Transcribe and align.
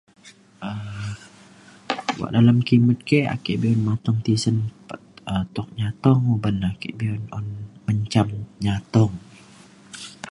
um 0.69 1.13
kuak 2.13 2.31
dalem 2.35 2.57
kimet 2.67 2.99
ke 3.09 3.19
ake 3.35 3.53
be’un 3.61 3.81
mateng 3.87 4.17
tisen 4.25 4.57
p- 4.87 5.01
tuk 5.55 5.67
nyatung 5.77 6.21
uban 6.35 6.57
ake 6.69 6.89
be’un 6.99 7.23
un 7.37 7.45
menjam 7.85 8.29
nyatong 8.65 9.13